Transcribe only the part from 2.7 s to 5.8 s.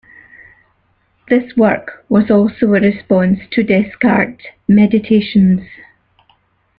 a response to Descartes' "Meditations".